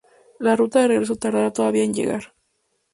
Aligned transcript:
La 0.39 0.55
ruta 0.55 0.79
de 0.81 0.87
regreso 0.87 1.15
tardará 1.15 1.53
todavía 1.53 1.83
en 1.83 1.93
llegar. 1.93 2.33